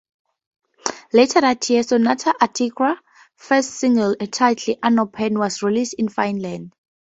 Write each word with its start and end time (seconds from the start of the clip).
Later 1.13 1.41
that 1.41 1.69
year, 1.69 1.83
Sonata 1.83 2.33
Arctica's 2.41 2.97
first 3.35 3.69
single, 3.75 4.15
entitled 4.19 4.79
"UnOpened" 4.81 5.37
was 5.37 5.61
released 5.61 5.93
in 5.93 6.09
Finland. 6.09 6.73